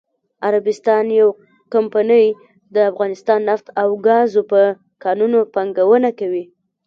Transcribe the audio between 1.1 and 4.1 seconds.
یوه کمپنی دافغانستان نفت او